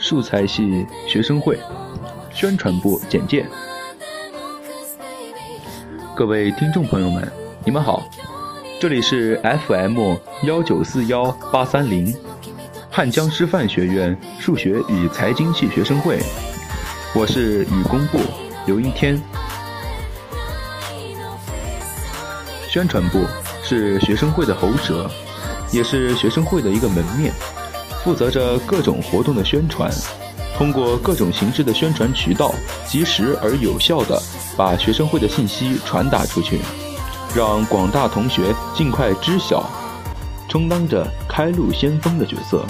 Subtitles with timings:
[0.00, 1.58] 素材系学生会
[2.32, 3.46] 宣传部简介。
[6.16, 7.30] 各位听众朋友们，
[7.62, 8.02] 你们好，
[8.80, 12.16] 这里是 FM 幺九四幺八三零
[12.90, 16.18] 汉江师范学院数学与财经系学生会，
[17.14, 18.18] 我是语工部
[18.66, 19.20] 刘一天。
[22.68, 23.20] 宣传部
[23.68, 25.10] 是学生会的喉舌，
[25.70, 27.30] 也是学生会的一个门面，
[28.02, 29.90] 负责着各种活动的宣传。
[30.56, 32.54] 通过各种形式的宣传渠道，
[32.86, 34.18] 及时而有效地
[34.56, 36.60] 把学生会的信息传达出去，
[37.36, 39.68] 让广大同学尽快知晓，
[40.48, 42.64] 充当着开路先锋的角色。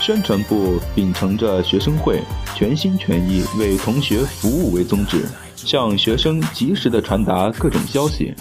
[0.00, 2.22] 宣传部秉承着学生会
[2.54, 8.34] 全心全意为同学服务为宗旨，向学生及时地传达各种消息。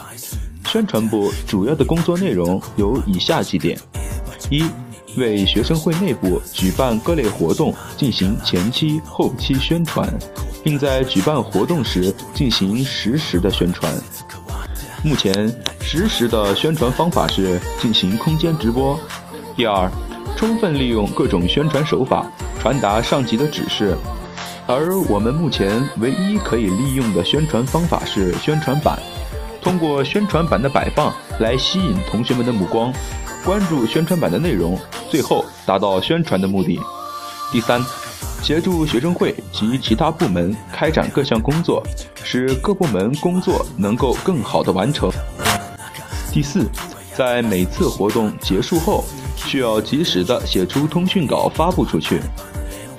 [0.76, 3.80] 宣传部主要的工作内容有以下几点：
[4.50, 4.66] 一、
[5.16, 10.06] 为学生会内部举办各类活动进行前期、后期宣传，
[10.66, 13.90] 并在举办活动时进行实时的宣传。
[15.02, 19.00] 目前，实时的宣传方法是进行空间直播。
[19.56, 19.90] 第二，
[20.36, 23.96] 充分利用各种宣传手法，传达上级的指示。
[24.68, 29.00] 而我们目前唯一可以利用的宣传方法是宣传板。
[29.66, 32.94] 通过宣传板的摆放来吸引同学们的目光，
[33.44, 34.78] 关注宣传板的内容，
[35.10, 36.80] 最后达到宣传的目的。
[37.52, 37.84] 第三，
[38.44, 41.82] 协助学生会及其他部门开展各项工作，
[42.24, 45.10] 使各部门工作能够更好的完成。
[46.32, 46.70] 第四，
[47.16, 49.04] 在每次活动结束后，
[49.36, 52.22] 需要及时的写出通讯稿发布出去。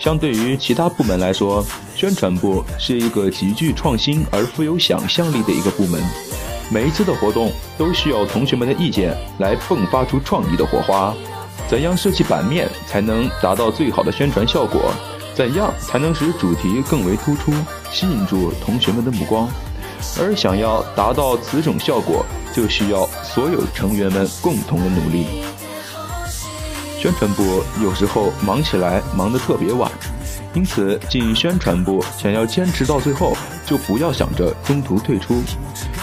[0.01, 6.03] 相对于其他部门来说，宣传部是一个极具创新而富有想象力的一个部门。
[6.69, 11.15] 每一次的活动都需要同学们的意见来迸发出创意的火花。
[11.69, 14.93] 怎样设计版面才能达到最好的宣传效果？
[15.35, 17.53] 怎样才能使主题更为突出，
[17.93, 19.49] 吸引住同学们的目光？
[20.19, 25.27] 而想要达到此种效果，就需要所有成员们共同的努力。
[26.99, 29.91] 宣传部有时候忙起来忙得特别晚，
[30.55, 35.43] 因此进宣传部想要坚持到最后，就不要想着中途退出。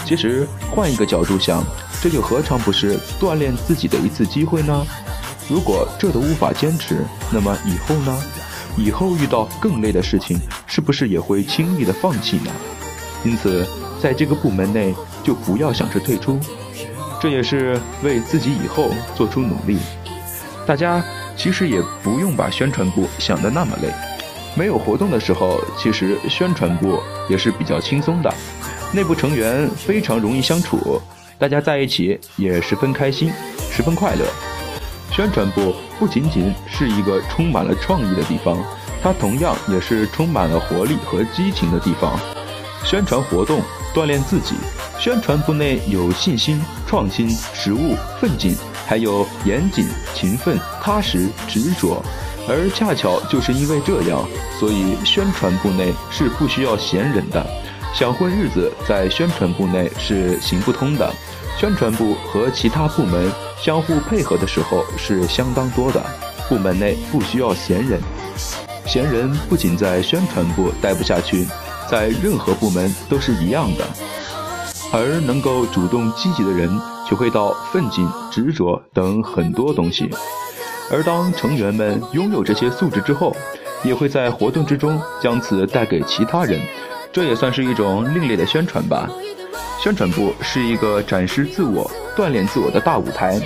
[0.04, 1.64] 其实换一个角度想，
[2.02, 4.86] 这又何尝不是锻炼自己的一次机会呢？
[5.48, 8.16] 如果这都无法坚持，那么以后呢？
[8.76, 12.50] 以后遇到更累的事情，是不是也会轻易的放弃呢？
[13.24, 13.66] 因此，
[14.02, 16.38] 在这个部门内就不要想着退出，
[17.20, 19.78] 这也是为自己以后做出努力。
[20.66, 21.02] 大家
[21.36, 23.92] 其实也不用把宣传部想得那么累，
[24.56, 26.98] 没有活动的时候，其实宣传部
[27.28, 28.34] 也是比较轻松的。
[28.92, 31.00] 内部成员非常容易相处，
[31.38, 33.32] 大家在一起也十分开心，
[33.70, 34.24] 十分快乐。
[35.10, 38.58] 宣传部不仅仅是一个充满了创意的地方，
[39.02, 42.18] 它同样也是充满了活力和激情的地方。
[42.84, 43.60] 宣传活动
[43.94, 44.54] 锻炼自己，
[44.98, 48.54] 宣传部内有信心、创新、实务、奋进，
[48.86, 52.02] 还有严谨、勤奋、踏实、执着。
[52.46, 54.22] 而恰巧就是因为这样，
[54.60, 57.44] 所以宣传部内是不需要闲人的。
[57.94, 61.08] 想混日子，在宣传部内是行不通的。
[61.56, 66.04] 宣传部和其他部门相互配合的时候是相当多的。
[66.48, 68.00] 部门内不需要闲人，
[68.84, 71.46] 闲人不仅在宣传部待不下去，
[71.88, 73.86] 在任何部门都是一样的。
[74.92, 76.68] 而能够主动积极的人，
[77.08, 80.10] 体会到奋进、执着等很多东西。
[80.90, 83.34] 而当成员们拥有这些素质之后，
[83.84, 86.60] 也会在活动之中将此带给其他人。
[87.14, 89.08] 这也算是一种另类的宣传吧。
[89.80, 93.40] 宣传部是一个展示自我、锻炼自我的大舞台，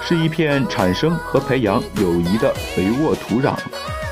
[0.00, 3.52] 是一片产生和培养友谊的肥沃土壤。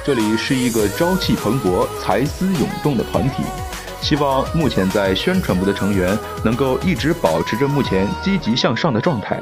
[0.05, 3.45] 这里是一个朝气蓬勃、才思涌动的团体。
[4.01, 9.41] 希望目前在宣传部的成员能够一直保持着目前积极向上的状态。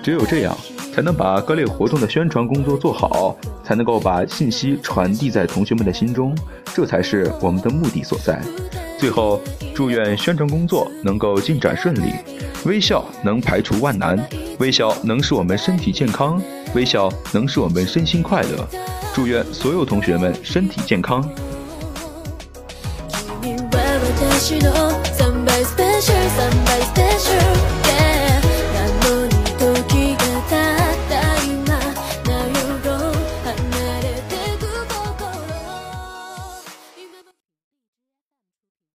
[0.00, 0.56] 只有这样，
[0.96, 6.34] 才能把各类活动的宣传工作做好，才能够把信息传递在同学们的心中，
[6.74, 8.40] 这才是我们的目的所在。
[8.98, 9.38] 最后，
[9.74, 12.14] 祝愿宣传工作能够进展顺利，
[12.64, 14.18] 微笑能排除万难，
[14.58, 16.40] 微笑能使我们身体健康，
[16.74, 18.66] 微笑能使我们身心快乐。
[19.14, 21.22] 祝愿所有同学们身体健康。
[23.42, 24.72] 君は私の
[25.18, 27.85] Somebody special, somebody special